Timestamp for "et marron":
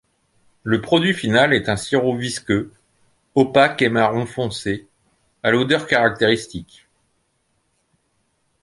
3.83-4.25